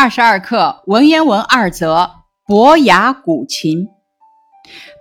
[0.00, 2.10] 二十二课文言文二则：
[2.46, 3.86] 伯牙鼓琴。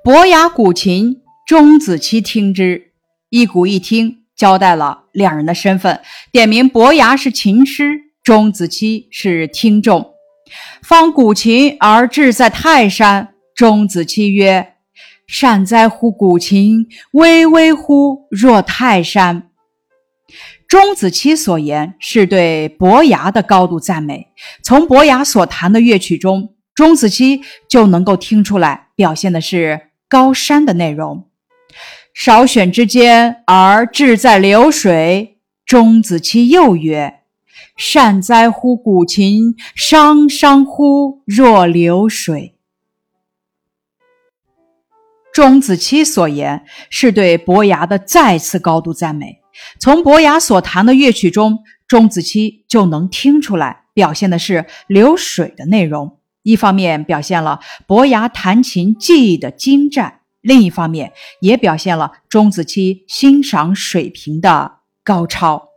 [0.03, 2.91] 伯牙鼓琴，钟子期听之。
[3.29, 6.01] 一鼓一听，交代了两人的身份，
[6.33, 10.15] 点明伯牙是琴师，钟子期是听众。
[10.83, 14.73] 方鼓琴而志在泰山，钟子期曰
[15.25, 19.48] ：“善哉乎鼓琴，巍巍乎若泰山。”
[20.69, 24.27] 钟子期所言是对伯牙的高度赞美。
[24.61, 31.27] 从伯牙所弹的乐曲中，钟子期就能够听出来，表现的是高山的内容。
[32.13, 37.21] 少选之间而志在流水，钟子期又曰
[37.75, 42.59] ：“善哉乎鼓琴，汤汤乎若流水。”
[45.33, 49.38] 钟子期所言是对伯牙的再次高度赞美。
[49.79, 56.17] 从伯牙所弹的乐曲中，钟子期就能听出来，表现的是流水的内容。
[56.43, 65.69] 一方面表现了伯牙弹琴技艺的精湛，另一方面也表现了钟子期欣赏水平的高超。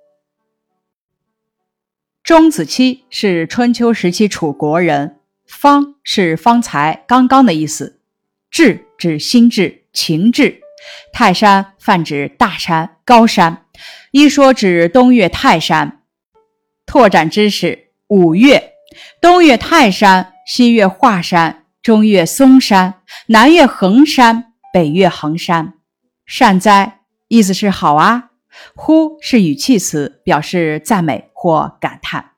[2.22, 8.00] 钟子期是春秋时期楚国人，方是方才、刚刚的意思，
[8.48, 10.61] 志指心智、情志。
[11.12, 13.66] 泰山泛指大山、高山，
[14.10, 16.00] 一说指东岳泰山。
[16.86, 18.72] 拓展知识：五岳，
[19.20, 22.94] 东岳泰山，西岳华山，中岳嵩山，
[23.26, 25.74] 南岳衡山，北岳恒山。
[26.26, 28.30] 善哉，意思是好啊。
[28.76, 32.32] 乎是语气词，表示赞美或感叹。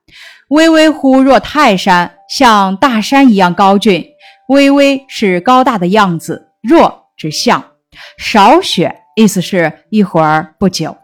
[0.48, 4.06] 巍巍乎若泰山，像大山一样高峻。
[4.48, 7.72] 巍巍是高大的样子，若指像。
[8.18, 10.96] 少选，意思是一会儿不久。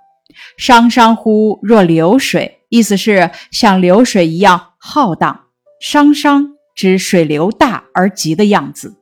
[0.57, 5.47] 汤汤乎若流水，意思是像流水一样浩荡。
[5.81, 8.97] 汤汤指水流大而急的样子。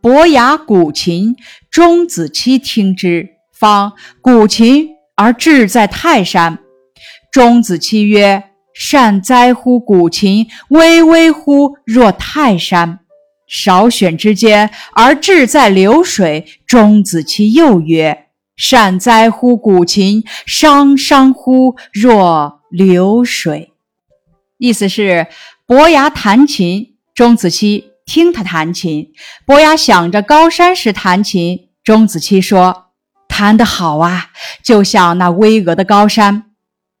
[0.00, 1.36] 伯牙鼓琴，
[1.70, 6.58] 钟子期听之，方鼓琴而志在泰山。
[7.30, 8.42] 钟子期曰
[8.74, 13.00] ：“善哉乎鼓琴，巍巍乎若泰山。”
[13.50, 23.72] 少选之间而志在流水，钟子期又曰：“善哉乎鼓琴，汤汤乎若流水。”
[24.56, 25.26] 意思是
[25.66, 29.10] 伯牙弹琴，钟子期听他弹琴。
[29.44, 32.92] 伯牙想着高山时弹琴，钟子期说
[33.26, 34.30] ：“弹得好啊，
[34.62, 36.44] 就像那巍峨的高山。”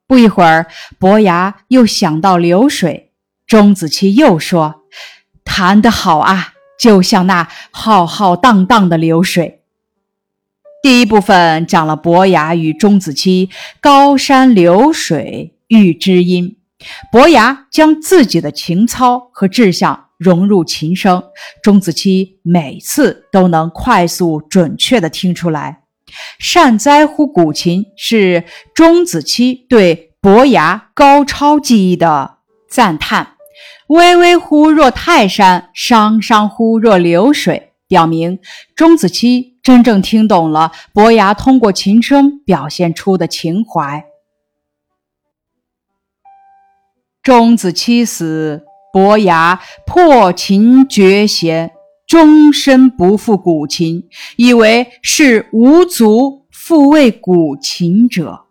[0.08, 0.66] 不一会儿，
[0.98, 3.12] 伯牙又想到流水，
[3.46, 4.79] 钟子期又说。
[5.60, 9.60] 弹得好啊，就像那浩浩荡荡的流水。
[10.82, 16.56] 第一部分讲了伯牙与钟子期高山流水遇知音，
[17.12, 21.22] 伯牙将自己的情操和志向融入琴声，
[21.62, 25.82] 钟子期每次都能快速准确地听出来。
[26.38, 28.44] 善哉乎鼓琴，是
[28.74, 33.34] 钟子期对伯牙高超技艺的赞叹。
[33.90, 38.38] 巍巍乎若泰山，汤汤乎若流水，表明
[38.76, 44.04] 钟子期真正听懂了伯牙通过琴声表现出的情怀。
[47.20, 48.62] 钟子期死，
[48.92, 51.72] 伯牙破琴绝弦，
[52.06, 58.44] 终身不复鼓琴，以为是无足复为鼓琴者。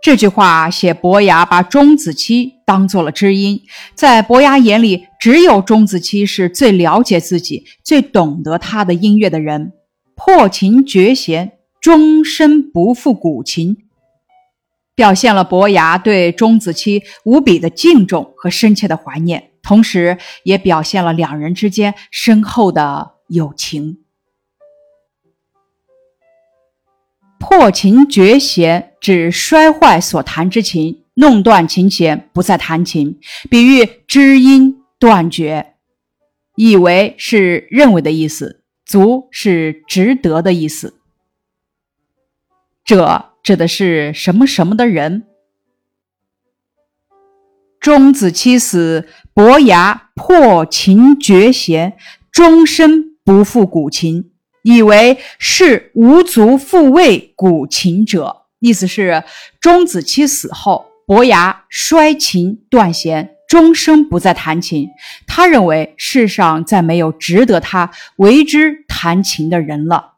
[0.00, 3.60] 这句话写伯牙把钟子期当做了知音，
[3.94, 9.72] 在伯牙眼里，只有钟子期是最了解自己、最懂得他的音乐的人。
[10.14, 13.76] 破琴绝弦，终身不复鼓琴，
[14.94, 23.98] 表现了伯牙对钟子期无比的敬重和深切的怀念，同时也表现了两人之间深厚的友情。
[27.38, 33.18] 破琴绝弦指摔坏所弹之琴，弄断琴弦，不再弹琴，
[33.48, 35.74] 比喻知音断绝。
[36.56, 40.98] 以为是认为的意思，足是值得的意思。
[42.84, 45.24] 者指的是什么什么的人。
[47.78, 51.96] 钟子期死，伯牙破琴绝弦，
[52.32, 54.32] 终身不复鼓琴。
[54.68, 59.24] 以为是无足复为鼓琴者，意思是
[59.62, 64.86] 钟子期死后，伯牙摔琴断弦，终生不再弹琴。
[65.26, 70.16] 他认为世上再没有值得他为之弹琴的人了。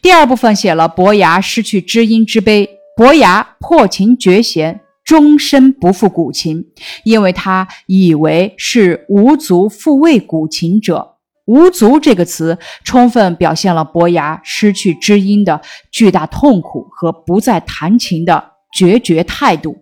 [0.00, 6.64] 第二部分写了伯牙失去知音之悲，伯牙破琴绝弦，终身不复古琴，
[7.04, 11.09] 因为他以为是无足复为古琴者。
[11.50, 15.60] 无足这个词，充分表现了伯牙失去知音的
[15.90, 19.76] 巨大痛苦和不再弹琴的决绝态度。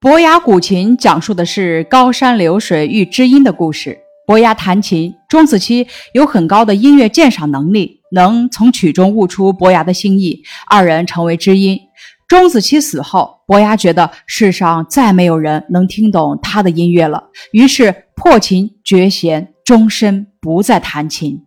[0.00, 4.00] 伯牙鼓琴讲述的是高山流水遇知音的故事。
[4.26, 11.78] 伯牙弹琴，钟子期有很高的音乐鉴赏能力，能从曲中悟出伯牙的心意，二人成为知音。
[12.26, 21.44] 钟子期死后，伯牙觉得世上再没有人能听懂他的音乐了，于是破琴绝弦，终身不再弹琴。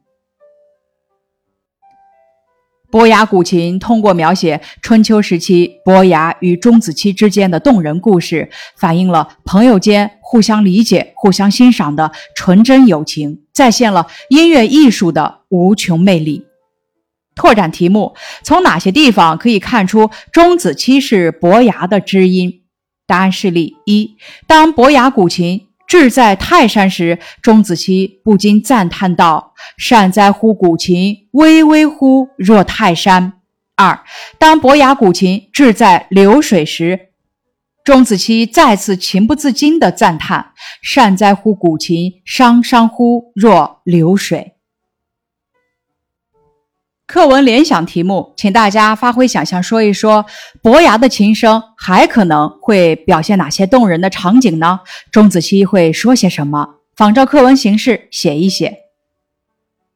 [2.89, 16.46] 伯牙鼓琴通过描写春秋时期伯牙与钟子期之间的动人故事，反映了朋友间互相理解、互相欣赏的纯真友情，再现了音乐艺术的无穷魅力。
[17.37, 18.13] 拓展题目：
[18.43, 22.63] 从哪些地方可以看出钟子期是伯牙的知音？
[23.05, 33.33] 答案是例一：当伯牙鼓琴志在泰山时，钟子期不禁赞叹道：“善哉乎鼓琴，巍巍乎若泰山。”
[33.77, 34.03] 二：
[34.37, 36.99] 当伯牙鼓琴志在流水时，
[37.85, 40.51] 钟子期再次情不自禁地赞叹
[40.83, 44.55] ：“善哉乎鼓琴，汤汤乎若流水。”
[47.07, 50.25] 课文联想题目，请大家发挥想象，说一说
[50.61, 54.81] 伯牙的琴声还可能会表现哪些动人的场景呢？
[55.09, 56.67] 钟子期会说些什么？
[56.97, 58.79] 仿照课文形式写一写。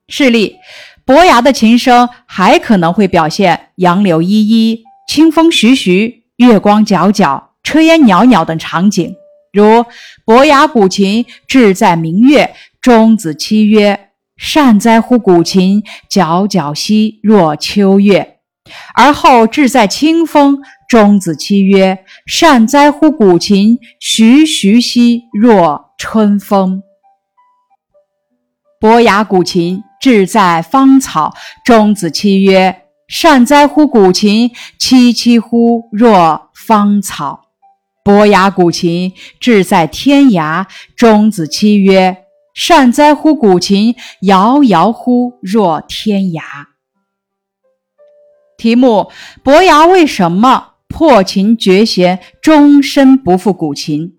[0.07, 0.55] 示例：
[1.03, 9.13] 伯牙的琴声还可能会表现杨柳依依、清风徐徐、月光皎皎、炊烟袅袅等场景，
[9.51, 9.85] 如
[10.23, 14.10] 伯牙鼓琴志在明月，钟子期曰。
[14.43, 18.39] 善哉乎鼓琴，皎皎兮若秋月。
[18.95, 20.57] 而后志在清风，
[20.89, 26.81] 钟子期曰：“善哉乎鼓琴，徐徐兮若春风。”
[28.81, 34.49] 伯牙鼓琴志在芳草，钟子期曰：“善哉乎鼓琴，
[34.79, 37.41] 萋萋乎若芳草。”
[38.03, 40.65] 伯牙鼓琴志在天涯，
[40.97, 42.17] 钟子期曰。
[42.53, 46.41] 善哉乎鼓琴，遥遥乎若天涯。
[48.57, 49.09] 题目：
[49.41, 54.17] 伯牙为什么破琴绝弦，终身不复古琴？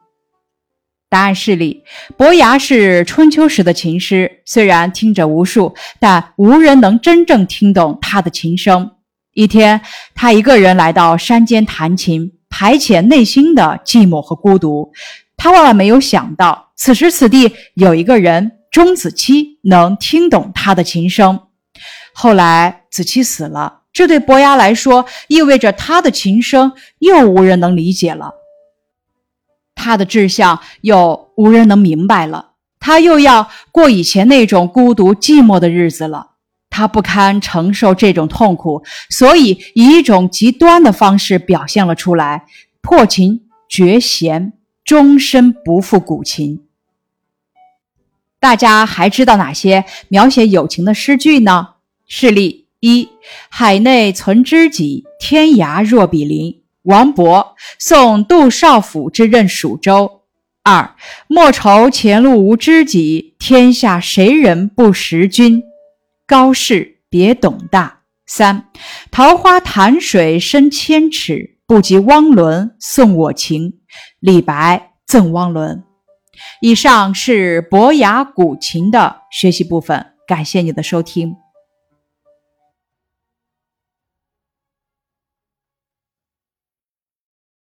[1.11, 1.84] 答案是例：
[2.17, 8.93] 伯牙是春秋时的琴师，虽然听者无数，但无人能真正听懂他的琴声。
[9.34, 9.82] 一天，
[10.14, 14.90] 他一个人来到山间弹琴，排遣内心的寂寞和孤独。
[15.42, 21.48] 他万万没有想到，此时此地有一个人钟子期能听懂他的琴声。
[22.14, 28.34] 后来子期死了，这对伯牙来说意味着他的琴声又无人能理解了，
[29.74, 36.34] 他的志向又无人能明白了，他又要过以前那种孤独寂寞的日子了。
[36.70, 42.44] 他不堪承受这种痛苦，所以以一种极端的方式表现了出来：
[42.80, 44.52] 破琴绝弦。
[44.92, 46.66] 终身不复古琴。
[48.38, 51.76] 大家还知道哪些描写友情的诗句呢？
[52.06, 53.08] 示例一：
[53.48, 56.60] 海内存知己，天涯若比邻。
[56.82, 60.24] 王勃，送杜少府之任蜀州。
[60.62, 60.94] 二：
[61.26, 65.62] 莫愁前路无知己，天下谁人不识君。
[66.26, 68.00] 高适，别董大。
[68.26, 68.69] 三：
[69.10, 73.81] 桃花潭水深千尺，不及汪伦送我情。
[74.20, 75.82] 李白赠汪伦。
[76.60, 81.34] 以上是伯牙古琴的学习部分，感谢你的收听。